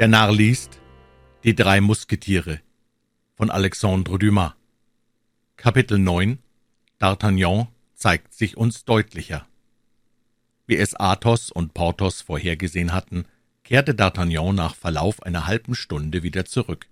[0.00, 0.80] Der Narr liest
[1.44, 2.62] Die drei Musketiere
[3.34, 4.54] von Alexandre Dumas
[5.58, 6.38] Kapitel 9
[6.98, 9.46] D'Artagnan zeigt sich uns deutlicher.
[10.66, 13.26] Wie es Athos und Porthos vorhergesehen hatten,
[13.62, 16.86] kehrte D'Artagnan nach Verlauf einer halben Stunde wieder zurück.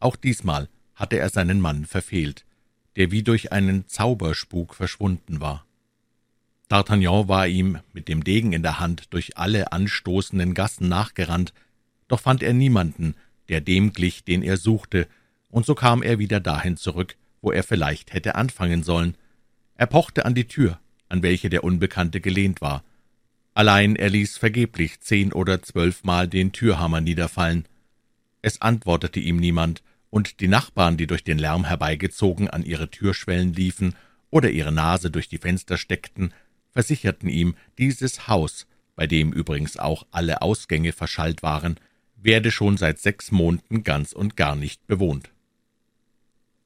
[0.00, 2.44] Auch diesmal hatte er seinen Mann verfehlt,
[2.96, 5.64] der wie durch einen Zauberspuk verschwunden war.
[6.68, 11.52] D'Artagnan war ihm mit dem Degen in der Hand durch alle anstoßenden Gassen nachgerannt,
[12.10, 13.14] doch fand er niemanden,
[13.48, 15.06] der dem glich, den er suchte,
[15.48, 19.16] und so kam er wieder dahin zurück, wo er vielleicht hätte anfangen sollen.
[19.76, 22.82] Er pochte an die Tür, an welche der Unbekannte gelehnt war.
[23.54, 27.66] Allein er ließ vergeblich zehn oder zwölfmal den Türhammer niederfallen.
[28.42, 33.52] Es antwortete ihm niemand, und die Nachbarn, die durch den Lärm herbeigezogen an ihre Türschwellen
[33.52, 33.94] liefen
[34.30, 36.34] oder ihre Nase durch die Fenster steckten,
[36.72, 41.76] versicherten ihm, dieses Haus, bei dem übrigens auch alle Ausgänge verschallt waren,
[42.22, 45.30] werde schon seit sechs Monaten ganz und gar nicht bewohnt.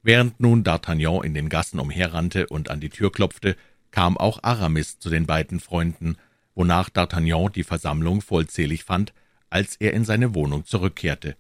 [0.03, 3.57] Während nun D'Artagnan in den Gassen umherrannte und an die Tür klopfte,
[3.91, 6.17] kam auch Aramis zu den beiden Freunden,
[6.55, 9.15] wonach D'Artagnan die Versammlung vollzählig fand,
[9.51, 11.37] als er in seine Wohnung zurückkehrte.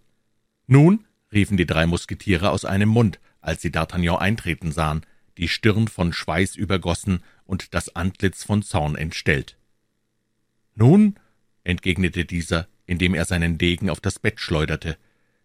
[0.67, 5.05] »Nun«, riefen die drei Musketiere aus einem Mund, als sie D'Artagnan eintreten sahen,
[5.37, 9.59] die Stirn von Schweiß übergossen und das Antlitz von Zorn entstellt.
[10.75, 11.17] »Nun«,
[11.65, 14.97] entgegnete dieser, indem er seinen Degen auf das Bett schleuderte.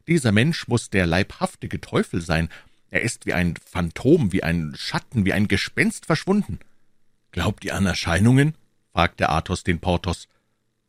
[0.08, 2.50] Dieser Mensch muss der leibhaftige Teufel sein.
[2.90, 6.60] Er ist wie ein Phantom, wie ein Schatten, wie ein Gespenst verschwunden.
[7.32, 8.56] Glaubt ihr an Erscheinungen?
[8.92, 10.28] fragte Athos den Porthos.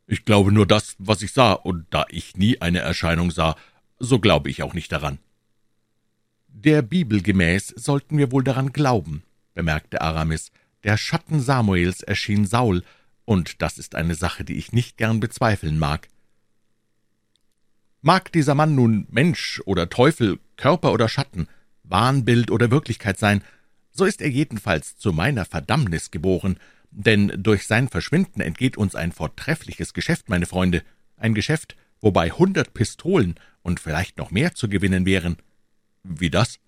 [0.06, 3.56] Ich glaube nur das, was ich sah, und da ich nie eine Erscheinung sah,
[3.98, 5.18] so glaube ich auch nicht daran.
[6.48, 9.22] Der Bibel gemäß sollten wir wohl daran glauben,
[9.54, 10.50] bemerkte Aramis.
[10.82, 12.82] Der Schatten Samuels erschien Saul,
[13.24, 16.08] und das ist eine Sache, die ich nicht gern bezweifeln mag.
[18.02, 21.48] Mag dieser Mann nun Mensch oder Teufel, Körper oder Schatten,
[21.82, 23.42] Wahnbild oder Wirklichkeit sein,
[23.92, 26.58] so ist er jedenfalls zu meiner Verdammnis geboren,
[26.90, 30.82] denn durch sein Verschwinden entgeht uns ein vortreffliches Geschäft, meine Freunde,
[31.16, 35.36] ein Geschäft, wobei hundert Pistolen und vielleicht noch mehr zu gewinnen wären.
[36.02, 36.58] Wie das?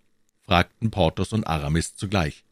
[0.43, 2.45] fragten Porthos und Aramis zugleich.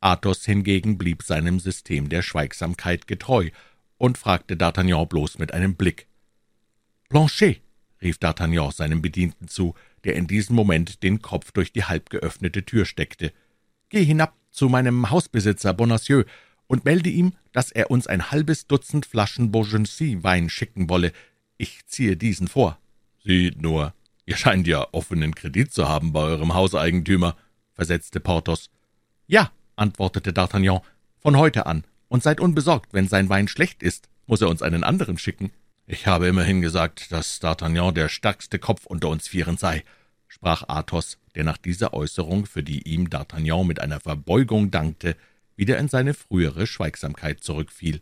[0.00, 3.50] Athos hingegen blieb seinem System der Schweigsamkeit getreu
[3.96, 6.06] und fragte D'Artagnan bloß mit einem Blick.
[7.08, 7.62] Blanchet,
[8.02, 9.74] rief D'Artagnan seinem Bedienten zu,
[10.04, 13.32] der in diesem Moment den Kopf durch die halb geöffnete Tür steckte.
[13.88, 16.24] »Geh hinab zu meinem Hausbesitzer Bonacieux
[16.66, 21.12] und melde ihm, dass er uns ein halbes Dutzend Flaschen Beaugency-Wein schicken wolle.
[21.58, 22.78] Ich ziehe diesen vor.«
[23.24, 23.92] »Sieh nur,
[24.24, 27.36] ihr scheint ja offenen Kredit zu haben bei eurem Hauseigentümer«,
[27.74, 28.70] versetzte Porthos.
[29.26, 30.82] »Ja«, antwortete D'Artagnan,
[31.18, 34.84] »von heute an, und seid unbesorgt, wenn sein Wein schlecht ist, muss er uns einen
[34.84, 35.50] anderen schicken.«
[35.92, 39.82] »Ich habe immerhin gesagt, dass D'Artagnan der stärkste Kopf unter uns Vieren sei«,
[40.28, 45.16] sprach Athos, der nach dieser Äußerung, für die ihm D'Artagnan mit einer Verbeugung dankte,
[45.56, 48.00] wieder in seine frühere Schweigsamkeit zurückfiel.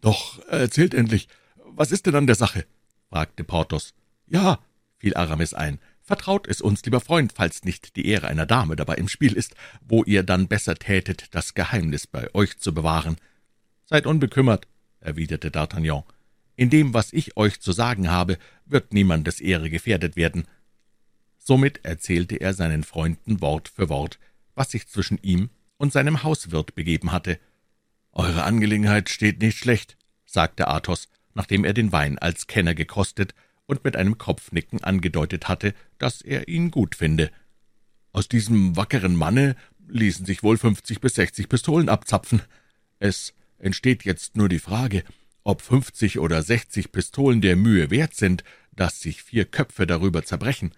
[0.00, 1.26] »Doch erzählt endlich,
[1.64, 2.64] was ist denn an der Sache?«
[3.08, 3.92] fragte Porthos.
[4.28, 4.60] »Ja«,
[4.96, 8.94] fiel Aramis ein, »vertraut es uns, lieber Freund, falls nicht die Ehre einer Dame dabei
[8.94, 13.16] im Spiel ist, wo ihr dann besser tätet, das Geheimnis bei euch zu bewahren.«
[13.86, 14.68] »Seid unbekümmert«,
[15.00, 16.04] erwiderte D'Artagnan,
[16.60, 20.46] in dem, was ich euch zu sagen habe, wird niemandes Ehre gefährdet werden.«
[21.38, 24.18] Somit erzählte er seinen Freunden Wort für Wort,
[24.54, 27.40] was sich zwischen ihm und seinem Hauswirt begeben hatte.
[28.12, 33.34] »Eure Angelegenheit steht nicht schlecht«, sagte Athos, nachdem er den Wein als Kenner gekostet
[33.64, 37.30] und mit einem Kopfnicken angedeutet hatte, dass er ihn gut finde.
[38.12, 39.56] »Aus diesem wackeren Manne
[39.88, 42.42] ließen sich wohl fünfzig bis sechzig Pistolen abzapfen.
[42.98, 45.04] Es entsteht jetzt nur die Frage,
[45.50, 50.72] ob fünfzig oder sechzig Pistolen der Mühe wert sind, dass sich vier Köpfe darüber zerbrechen.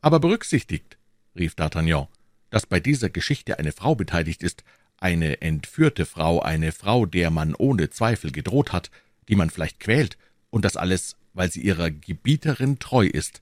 [0.00, 0.98] Aber berücksichtigt,
[1.36, 2.08] rief D'Artagnan,
[2.50, 4.64] dass bei dieser Geschichte eine Frau beteiligt ist,
[4.98, 8.90] eine entführte Frau, eine Frau, der man ohne Zweifel gedroht hat,
[9.28, 10.18] die man vielleicht quält,
[10.50, 13.40] und das alles, weil sie ihrer Gebieterin treu ist.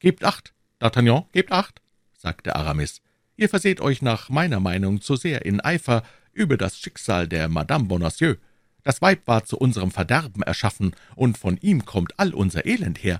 [0.00, 1.80] Gebt acht, D'Artagnan, gebt acht,
[2.16, 3.00] sagte Aramis.
[3.36, 6.02] Ihr verseht euch nach meiner Meinung zu sehr in Eifer
[6.32, 8.38] über das Schicksal der Madame Bonacieux.
[8.82, 13.18] Das Weib war zu unserem Verderben erschaffen, und von ihm kommt all unser Elend her.«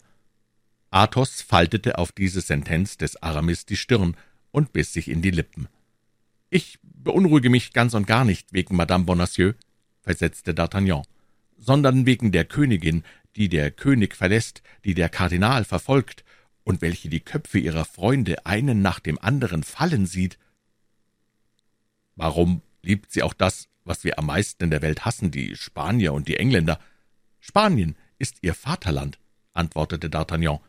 [0.91, 4.17] Athos faltete auf diese Sentenz des Aramis die Stirn
[4.51, 5.69] und biss sich in die Lippen.
[6.51, 9.55] »Ich beunruhige mich ganz und gar nicht wegen Madame Bonacieux«,
[10.01, 11.05] versetzte D'Artagnan,
[11.59, 13.05] »sondern wegen der Königin,
[13.37, 16.25] die der König verlässt, die der Kardinal verfolgt
[16.65, 20.39] und welche die Köpfe ihrer Freunde einen nach dem anderen fallen sieht.«
[22.17, 26.13] »Warum liebt sie auch das, was wir am meisten in der Welt hassen, die Spanier
[26.13, 26.79] und die Engländer.
[27.41, 29.19] Spanien ist ihr Vaterland,
[29.55, 30.61] antwortete D'Artagnan.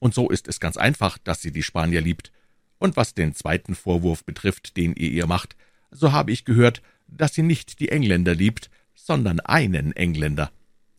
[0.00, 2.32] »Und so ist es ganz einfach, dass sie die Spanier liebt.
[2.78, 5.56] Und was den zweiten Vorwurf betrifft, den ihr ihr macht,
[5.90, 10.50] so habe ich gehört, dass sie nicht die Engländer liebt, sondern einen Engländer.«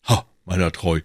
[0.07, 1.01] »Ha, meiner treu«,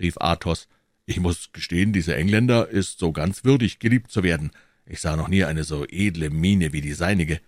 [0.00, 0.68] rief Athos,
[1.06, 4.52] »ich muss gestehen, dieser Engländer ist so ganz würdig, geliebt zu werden.
[4.86, 7.40] Ich sah noch nie eine so edle Miene wie die seinige.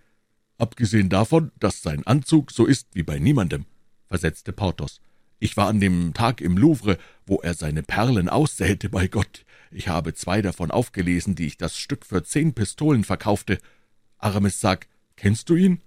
[0.57, 3.65] Abgesehen davon, dass sein Anzug so ist wie bei niemandem«,
[4.07, 5.01] versetzte Porthos.
[5.39, 9.45] »Ich war an dem Tag im Louvre, wo er seine Perlen aussäte, bei Gott.
[9.69, 13.59] Ich habe zwei davon aufgelesen, die ich das Stück für zehn Pistolen verkaufte.
[14.17, 15.81] Aramis, sag, kennst du ihn?«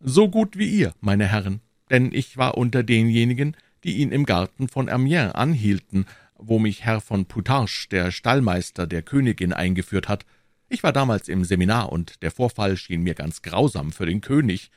[0.00, 1.60] »So gut wie ihr, meine Herren,
[1.90, 6.06] denn ich war unter denjenigen, die ihn im Garten von Amiens anhielten,
[6.36, 10.26] wo mich Herr von Poutarche, der Stallmeister der Königin, eingeführt hat.
[10.72, 14.70] Ich war damals im Seminar, und der Vorfall schien mir ganz grausam für den König.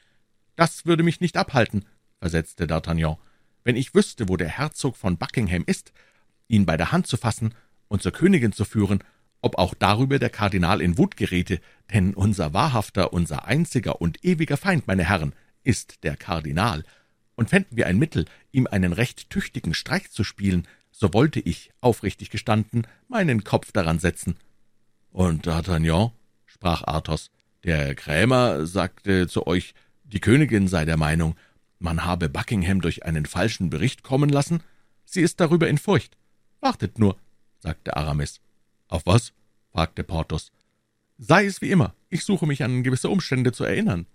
[0.57, 1.86] Das würde mich nicht abhalten,
[2.19, 3.15] versetzte D'Artagnan,
[3.63, 5.94] wenn ich wüsste, wo der Herzog von Buckingham ist,
[6.50, 7.56] ihn bei der Hand zu fassen
[7.88, 9.06] und zur Königin zu führen,
[9.39, 11.62] ob auch darüber der Kardinal in Wut geräte,
[11.94, 15.31] denn unser wahrhafter, unser einziger und ewiger Feind, meine Herren,
[15.63, 16.83] ist der Kardinal,
[17.36, 21.71] und fänden wir ein Mittel, ihm einen recht tüchtigen Streich zu spielen, so wollte ich,
[21.80, 24.36] aufrichtig gestanden, meinen Kopf daran setzen.
[25.15, 26.12] »Und D'Artagnan«,
[26.45, 27.31] sprach Athos,
[27.63, 29.73] »der Krämer sagte zu euch,
[30.03, 31.38] die Königin sei der Meinung,
[31.79, 34.62] man habe Buckingham durch einen falschen Bericht kommen lassen?
[35.06, 36.17] Sie ist darüber in Furcht.
[36.59, 37.15] Wartet nur«,
[37.59, 38.41] sagte Aramis.
[38.89, 39.31] »Auf was?«
[39.71, 40.51] fragte Porthos.
[41.17, 44.07] »Sei es wie immer, ich suche mich an gewisse Umstände zu erinnern.«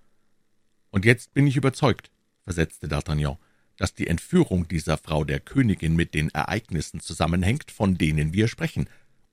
[0.90, 2.10] »Und jetzt bin ich überzeugt«,
[2.44, 3.38] versetzte D'Artagnan,
[3.78, 8.86] »dass die Entführung dieser Frau der Königin mit den Ereignissen zusammenhängt, von denen wir sprechen,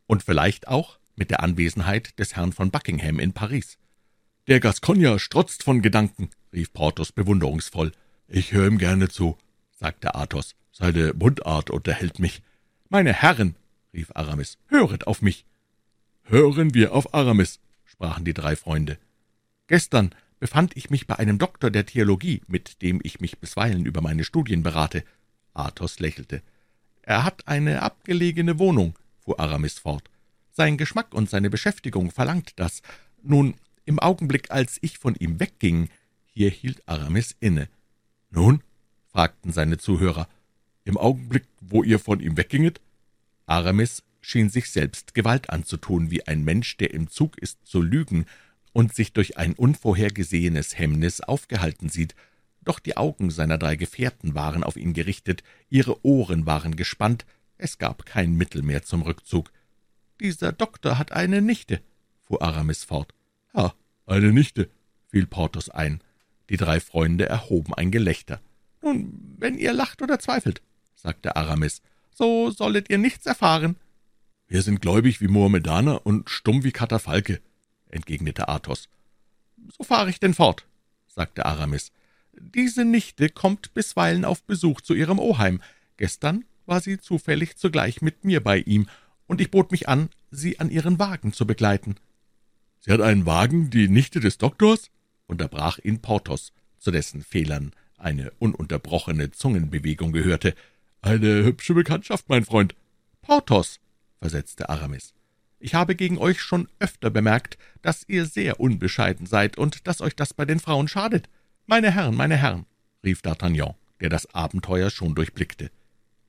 [0.06, 3.78] und vielleicht auch mit der Anwesenheit des Herrn von Buckingham in Paris.«
[4.48, 7.92] »Der Gascogner strotzt von Gedanken«, rief Porthos bewunderungsvoll.
[8.30, 9.38] »Ich höre ihm gerne zu«,
[9.76, 10.56] sagte Athos.
[10.72, 12.42] »Seine Mundart unterhält mich.«
[12.88, 13.56] »Meine Herren«,
[13.94, 15.46] rief Aramis, »höret auf mich!«
[16.24, 18.98] »Hören wir auf Aramis«, sprachen die drei Freunde.
[19.68, 24.02] »Gestern befand ich mich bei einem Doktor der Theologie, mit dem ich mich bisweilen über
[24.02, 25.04] meine Studien berate.«
[25.54, 26.42] Athos lächelte.
[27.02, 30.10] »Er hat eine abgelegene Wohnung«, fuhr Aramis fort.
[30.58, 32.82] »Sein Geschmack und seine Beschäftigung verlangt das.
[33.22, 33.54] Nun,
[33.86, 35.88] im Augenblick, als ich von ihm wegging...«
[36.26, 37.70] Hier hielt Aramis inne.
[38.32, 38.64] »Nun?«
[39.06, 40.28] fragten seine Zuhörer.
[40.84, 42.82] »Im Augenblick, wo ihr von ihm wegginget?«
[43.46, 48.26] Aramis schien sich selbst Gewalt anzutun, wie ein Mensch, der im Zug ist, zu lügen
[48.74, 52.16] und sich durch ein unvorhergesehenes Hemmnis aufgehalten sieht,
[52.64, 57.28] doch die Augen seiner drei Gefährten waren auf ihn gerichtet, ihre Ohren waren gespannt,
[57.60, 59.52] es gab kein Mittel mehr zum Rückzug.
[60.20, 61.82] »Dieser Doktor hat eine Nichte«,
[62.24, 63.14] fuhr Aramis fort.
[63.54, 63.74] »Ha,
[64.06, 64.70] eine Nichte«,
[65.08, 66.02] fiel Porthos ein.
[66.50, 68.42] Die drei Freunde erhoben ein Gelächter.
[68.82, 70.62] »Nun, wenn ihr lacht oder zweifelt«,
[70.96, 71.82] sagte Aramis,
[72.14, 73.76] »so sollet ihr nichts erfahren.«
[74.48, 77.42] »Wir sind gläubig wie Mohammedaner und stumm wie Katafalke«,
[77.90, 78.90] entgegnete Athos.
[79.78, 80.66] »So fahre ich denn fort«,
[81.08, 81.92] sagte Aramis.
[82.34, 85.62] »Diese Nichte kommt bisweilen auf Besuch zu ihrem Oheim.
[85.98, 88.88] Gestern war sie zufällig zugleich mit mir bei ihm,
[89.28, 91.96] und ich bot mich an, sie an ihren Wagen zu begleiten.«
[92.80, 94.90] »Sie hat einen Wagen, die Nichte des Doktors?«
[95.28, 100.56] unterbrach ihn Porthos, zu dessen Fehlern eine ununterbrochene Zungenbewegung gehörte.
[101.02, 102.76] »Eine hübsche Bekanntschaft, mein Freund.«
[103.22, 103.80] »Porthos«,
[104.20, 105.14] versetzte Aramis,
[105.60, 110.16] »ich habe gegen euch schon öfter bemerkt, dass ihr sehr unbescheiden seid und dass euch
[110.16, 111.30] das bei den Frauen schadet.
[111.66, 112.66] Meine Herren, meine Herren«,
[113.04, 115.72] rief D'Artagnan, der das Abenteuer schon durchblickte,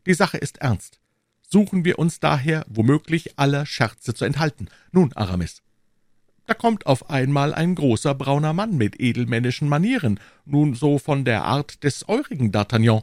[0.06, 1.00] »die Sache ist ernst.
[1.50, 4.68] Suchen wir uns daher womöglich aller Scherze zu enthalten.
[4.92, 5.62] Nun, Aramis,
[6.46, 11.44] da kommt auf einmal ein großer brauner Mann mit edelmännischen Manieren, nun so von der
[11.44, 13.02] Art des eurigen D'Artagnan.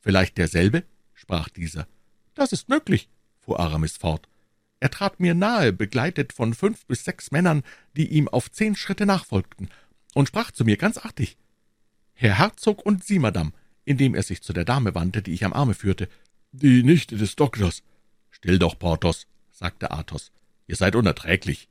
[0.00, 0.84] Vielleicht derselbe?
[1.14, 1.86] sprach dieser.
[2.34, 3.08] Das ist möglich,
[3.40, 4.28] fuhr Aramis fort.
[4.80, 7.62] Er trat mir nahe, begleitet von fünf bis sechs Männern,
[7.96, 9.68] die ihm auf zehn Schritte nachfolgten,
[10.14, 11.36] und sprach zu mir ganz artig.
[12.12, 13.52] Herr Herzog und Sie, Madame,
[13.84, 16.08] indem er sich zu der Dame wandte, die ich am Arme führte.
[16.56, 17.82] Die Nichte des Doktors.
[18.30, 20.30] Still doch, Porthos, sagte Athos.
[20.66, 21.68] Ihr seid unerträglich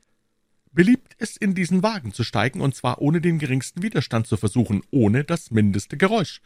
[0.74, 4.82] beliebt es, in diesen Wagen zu steigen, und zwar ohne den geringsten Widerstand zu versuchen,
[4.90, 6.40] ohne das mindeste Geräusch.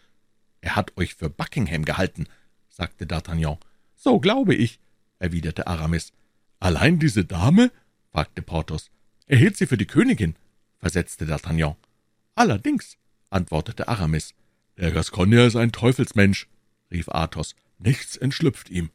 [0.61, 2.26] Er hat euch für Buckingham gehalten,
[2.68, 3.59] sagte D'Artagnan.
[3.97, 4.78] So glaube ich,
[5.18, 6.12] erwiderte Aramis.
[6.61, 7.73] Allein diese Dame?
[8.11, 8.90] fragte Porthos.
[9.26, 10.37] Er hielt sie für die Königin,
[10.78, 11.76] versetzte D'Artagnan.
[12.35, 12.99] Allerdings,
[13.30, 14.35] antwortete Aramis.
[14.76, 16.49] Der Gascogner ist ein Teufelsmensch,
[16.90, 17.54] rief Athos.
[17.79, 18.91] Nichts entschlüpft ihm.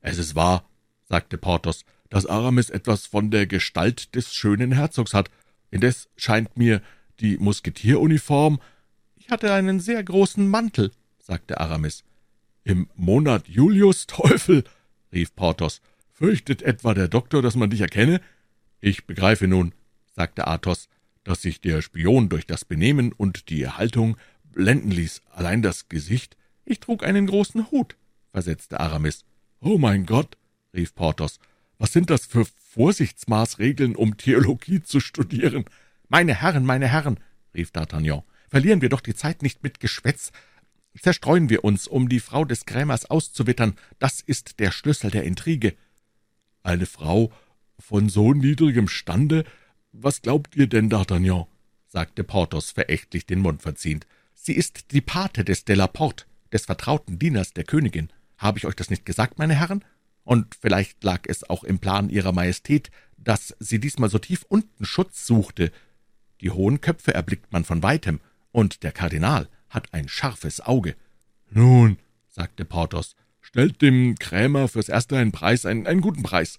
[0.00, 0.68] Es ist wahr,
[1.04, 5.30] sagte Porthos, dass Aramis etwas von der Gestalt des schönen Herzogs hat.
[5.70, 6.82] Indes scheint mir
[7.20, 8.60] die Musketieruniform.
[9.16, 12.04] Ich hatte einen sehr großen Mantel, sagte Aramis.
[12.64, 14.64] Im Monat Julius, Teufel,
[15.12, 15.80] rief Porthos.
[16.12, 18.20] »Fürchtet etwa der Doktor, dass man dich erkenne?«
[18.80, 19.72] »Ich begreife nun«,
[20.12, 20.88] sagte Athos,
[21.22, 24.16] »dass sich der Spion durch das Benehmen und die Haltung
[24.50, 25.22] blenden ließ.
[25.30, 27.96] Allein das Gesicht...« »Ich trug einen großen Hut«,
[28.38, 29.24] versetzte Aramis.
[29.60, 30.36] »Oh mein Gott«,
[30.72, 31.40] rief Porthos,
[31.78, 35.64] »was sind das für Vorsichtsmaßregeln, um Theologie zu studieren?«
[36.08, 37.18] »Meine Herren, meine Herren«,
[37.52, 40.30] rief D'Artagnan, »verlieren wir doch die Zeit nicht mit Geschwätz.
[40.96, 43.74] Zerstreuen wir uns, um die Frau des Krämers auszuwittern.
[43.98, 45.74] Das ist der Schlüssel der Intrige.«
[46.62, 47.32] »Eine Frau
[47.80, 49.44] von so niedrigem Stande?
[49.90, 51.48] Was glaubt ihr denn, D'Artagnan?«
[51.88, 54.06] sagte Porthos verächtlich den Mund verziehend.
[54.34, 58.12] »Sie ist die Pate des Delaporte, des vertrauten Dieners der Königin.
[58.38, 59.84] Habe ich euch das nicht gesagt, meine Herren?
[60.24, 64.84] Und vielleicht lag es auch im Plan Ihrer Majestät, dass sie diesmal so tief unten
[64.84, 65.72] Schutz suchte.
[66.40, 68.20] Die hohen Köpfe erblickt man von weitem,
[68.52, 70.94] und der Kardinal hat ein scharfes Auge.«
[71.50, 76.58] »Nun«, sagte Porthos, »stellt dem Krämer fürs Erste einen Preis, einen, einen guten Preis.«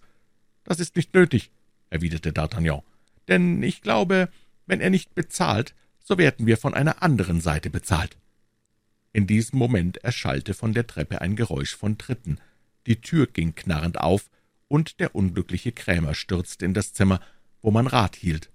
[0.63, 1.51] »Das ist nicht nötig«,
[1.89, 2.83] erwiderte D'Artagnan,
[3.27, 4.29] »denn ich glaube,
[4.65, 8.17] wenn er nicht bezahlt, so werden wir von einer anderen Seite bezahlt.«
[9.11, 12.39] In diesem Moment erschallte von der Treppe ein Geräusch von Tritten.
[12.85, 14.29] Die Tür ging knarrend auf,
[14.67, 17.19] und der unglückliche Krämer stürzte in das Zimmer,
[17.61, 18.51] wo man Rat hielt.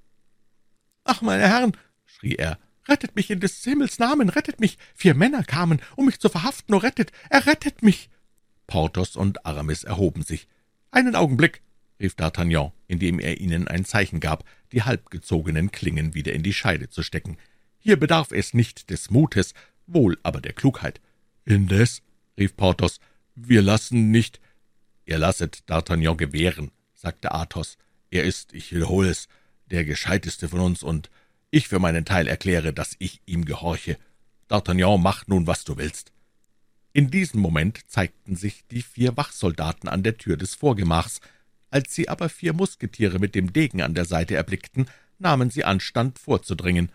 [1.03, 2.59] »Ach, meine Herren«, schrie er,
[2.89, 4.79] »rettet mich in des Himmels Namen, rettet mich!
[4.95, 8.11] Vier Männer kamen, um mich zu verhaften, oh rettet, errettet mich!«
[8.67, 10.49] Porthos und Aramis erhoben sich.
[10.93, 11.63] »Einen Augenblick«,
[12.01, 16.89] rief D'Artagnan, indem er ihnen ein Zeichen gab, die halbgezogenen Klingen wieder in die Scheide
[16.89, 17.39] zu stecken.
[17.79, 19.53] »Hier bedarf es nicht des Mutes,
[19.87, 21.01] wohl aber der Klugheit.«
[21.45, 22.03] »Indes«,
[22.39, 23.01] rief Porthos,
[23.35, 24.41] »wir lassen nicht...«
[25.07, 27.77] »Ihr lasset D'Artagnan gewähren«, sagte Athos.
[28.11, 29.29] »Er ist, ich wiederhole es,
[29.67, 31.11] der Gescheiteste von uns, und
[31.51, 33.99] ich für meinen Teil erkläre, dass ich ihm gehorche.
[34.49, 36.13] D'Artagnan, mach nun, was du willst.«
[36.93, 41.21] In diesem Moment zeigten sich die vier Wachsoldaten an der Tür des Vorgemachs.
[41.71, 44.87] Als sie aber vier Musketiere mit dem Degen an der Seite erblickten,
[45.19, 46.91] nahmen sie Anstand, vorzudringen.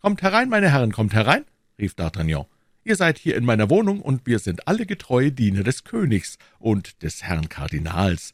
[0.00, 1.44] »Kommt herein, meine Herren, kommt herein«,
[1.78, 2.46] rief D'Artagnan.
[2.84, 7.02] »Ihr seid hier in meiner Wohnung, und wir sind alle getreue Diener des Königs und
[7.02, 8.32] des Herrn Kardinals.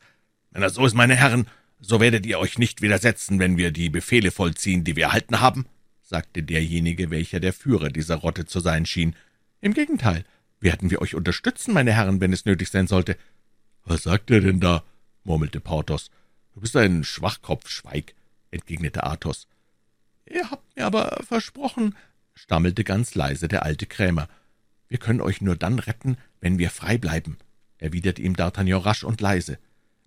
[0.51, 1.47] Wenn das so ist, meine Herren,
[1.81, 5.67] so werdet ihr euch nicht widersetzen, wenn wir die Befehle vollziehen, die wir erhalten haben?«
[6.03, 9.17] sagte derjenige, welcher der Führer dieser Rotte zu sein schien.
[9.63, 10.25] »Im Gegenteil,
[10.61, 13.17] werden wir euch unterstützen, meine Herren, wenn es nötig sein sollte.«
[13.85, 14.85] »Was sagt er denn da?«
[15.25, 16.11] murmelte Porthos.
[16.55, 18.15] »Du bist ein Schwachkopf, schweig«,
[18.51, 19.49] entgegnete Athos.
[20.27, 21.97] »Ihr habt mir aber versprochen«,
[22.35, 24.29] stammelte ganz leise der alte Krämer.
[24.89, 27.39] »Wir können euch nur dann retten, wenn wir frei bleiben«,
[27.79, 29.59] erwiderte ihm D'Artagnan rasch und leise.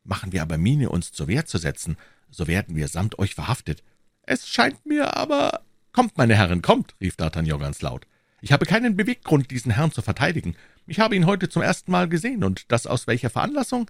[0.03, 1.97] Machen wir aber Miene, uns zur Wehr zu setzen,
[2.29, 3.83] so werden wir samt euch verhaftet.
[4.23, 5.61] Es scheint mir aber...
[5.91, 8.05] Kommt, meine Herren, kommt, rief D'Artagnan ganz laut.
[8.41, 10.55] Ich habe keinen Beweggrund, diesen Herrn zu verteidigen.
[10.87, 13.89] Ich habe ihn heute zum ersten Mal gesehen, und das aus welcher Veranlassung?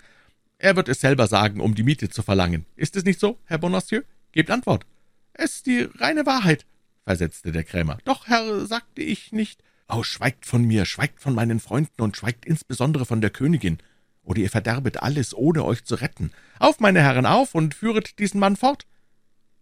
[0.58, 2.66] Er wird es selber sagen, um die Miete zu verlangen.
[2.76, 4.06] Ist es nicht so, Herr Bonacieux?
[4.32, 4.86] Gebt Antwort.
[5.34, 6.66] Es ist die reine Wahrheit,
[7.06, 7.98] versetzte der Krämer.
[8.04, 9.64] Doch, Herr, sagte ich nicht...
[9.88, 13.78] Oh, schweigt von mir, schweigt von meinen Freunden und schweigt insbesondere von der Königin
[14.26, 16.32] oder ihr verderbet alles, ohne euch zu retten.
[16.60, 18.86] Auf, meine Herren, auf und führet diesen Mann fort!«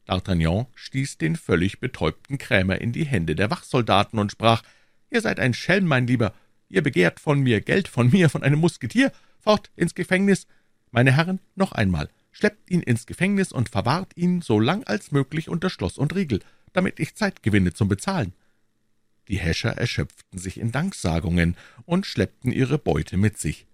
[0.07, 4.63] D'Artagnan stieß den völlig betäubten Krämer in die Hände der Wachsoldaten und sprach,
[5.09, 6.33] »Ihr seid ein Schelm, mein Lieber.
[6.67, 9.11] Ihr begehrt von mir Geld, von mir, von einem Musketier.
[9.39, 10.47] Fort ins Gefängnis.
[10.91, 15.49] Meine Herren, noch einmal, schleppt ihn ins Gefängnis und verwahrt ihn so lang als möglich
[15.49, 16.39] unter Schloss und Riegel,
[16.73, 18.33] damit ich Zeit gewinne zum Bezahlen.«
[19.29, 23.65] Die Häscher erschöpften sich in Danksagungen und schleppten ihre Beute mit sich.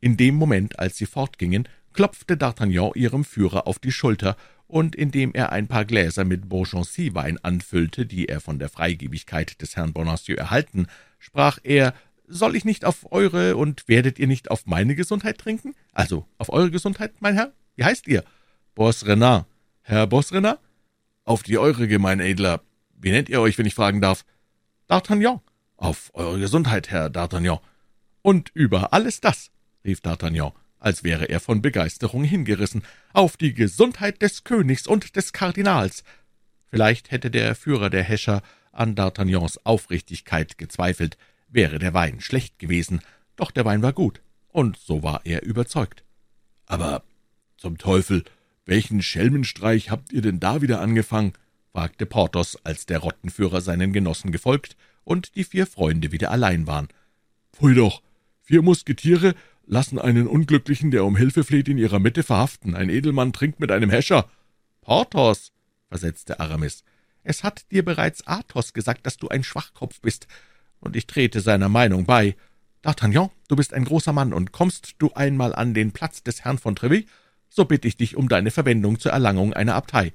[0.00, 4.36] In dem Moment, als sie fortgingen, klopfte D'Artagnan ihrem Führer auf die Schulter,
[4.68, 9.76] und indem er ein paar Gläser mit Bourgeois-Wein anfüllte, die er von der Freigebigkeit des
[9.76, 10.86] Herrn Bonacieux erhalten,
[11.18, 11.94] sprach er,
[12.30, 15.74] »Soll ich nicht auf eure und werdet ihr nicht auf meine Gesundheit trinken?
[15.94, 17.54] Also auf eure Gesundheit, mein Herr?
[17.76, 18.22] Wie heißt ihr?«
[18.74, 19.46] »Boss-Renard.«
[19.80, 20.60] »Herr Boss-Renard?«
[21.28, 22.62] »Auf die eurige, mein Edler.
[22.96, 24.24] Wie nennt ihr euch, wenn ich fragen darf?«
[24.88, 25.40] »D'Artagnan.«
[25.76, 27.60] »Auf eure Gesundheit, Herr D'Artagnan.«
[28.22, 29.50] »Und über alles das«,
[29.84, 32.82] rief D'Artagnan, als wäre er von Begeisterung hingerissen,
[33.12, 36.02] »auf die Gesundheit des Königs und des Kardinals!«
[36.70, 38.40] Vielleicht hätte der Führer der Häscher
[38.72, 43.02] an D'Artagnans Aufrichtigkeit gezweifelt, wäre der Wein schlecht gewesen,
[43.36, 46.04] doch der Wein war gut, und so war er überzeugt.
[46.64, 47.02] »Aber
[47.58, 48.24] zum Teufel,
[48.68, 51.32] welchen Schelmenstreich habt ihr denn da wieder angefangen?«
[51.72, 56.88] fragte Porthos, als der Rottenführer seinen Genossen gefolgt und die vier Freunde wieder allein waren.
[57.52, 58.02] »Pfui doch,
[58.42, 59.34] vier Musketiere
[59.66, 62.74] lassen einen Unglücklichen, der um Hilfe fleht, in ihrer Mitte verhaften.
[62.74, 64.28] Ein Edelmann trinkt mit einem Häscher.«
[64.82, 65.52] »Porthos«,
[65.88, 66.84] versetzte Aramis,
[67.22, 70.26] »es hat dir bereits Athos gesagt, dass du ein Schwachkopf bist,
[70.80, 72.36] und ich trete seiner Meinung bei.
[72.84, 76.58] D'Artagnan, du bist ein großer Mann, und kommst du einmal an den Platz des Herrn
[76.58, 77.06] von Treville,
[77.48, 80.12] so bitte ich dich um deine Verwendung zur Erlangung einer Abtei.«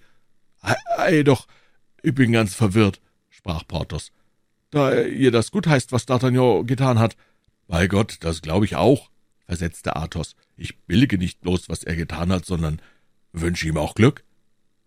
[0.61, 1.47] »Ei, doch,
[2.01, 4.11] ich bin ganz verwirrt«, sprach Porthos.
[4.71, 7.15] »Da ihr das gut heißt, was D'Artagnan getan hat.«
[7.67, 9.09] »Bei Gott, das glaube ich auch«,
[9.45, 10.35] versetzte Athos.
[10.55, 12.81] »Ich billige nicht bloß, was er getan hat, sondern
[13.33, 14.23] wünsche ihm auch Glück.«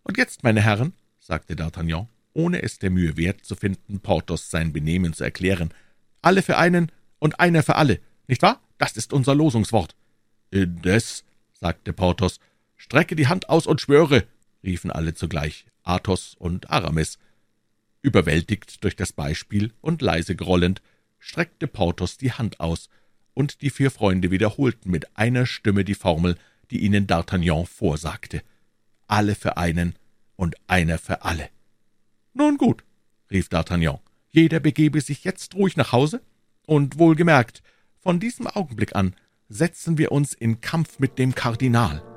[0.02, 4.72] »Und jetzt, meine Herren«, sagte D'Artagnan, ohne es der Mühe wert zu finden, Porthos sein
[4.72, 5.74] Benehmen zu erklären,
[6.22, 8.60] »alle für einen und einer für alle, nicht wahr?
[8.78, 9.94] Das ist unser Losungswort.«
[10.50, 11.24] »Indes«,
[11.60, 12.40] sagte Porthos,
[12.76, 14.24] »strecke die Hand aus und schwöre«,
[14.62, 17.18] riefen alle zugleich, Athos und Aramis.
[18.02, 20.82] Überwältigt durch das Beispiel und leise grollend,
[21.18, 22.88] streckte Porthos die Hand aus,
[23.34, 26.36] und die vier Freunde wiederholten mit einer Stimme die Formel,
[26.70, 28.42] die ihnen D'Artagnan vorsagte.
[29.06, 29.94] Alle für einen
[30.36, 31.48] und einer für alle.
[32.32, 32.84] »Nun gut«,
[33.30, 36.22] rief D'Artagnan, »jeder begebe sich jetzt ruhig nach Hause,
[36.66, 37.62] und wohlgemerkt,
[37.98, 39.14] von diesem Augenblick an
[39.48, 42.15] setzen wir uns in Kampf mit dem Kardinal.«